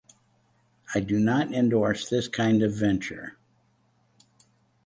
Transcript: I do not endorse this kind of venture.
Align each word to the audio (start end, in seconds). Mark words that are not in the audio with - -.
I 0.95 0.99
do 0.99 1.19
not 1.19 1.53
endorse 1.53 2.09
this 2.09 2.27
kind 2.27 2.63
of 2.63 2.73
venture. 2.73 3.37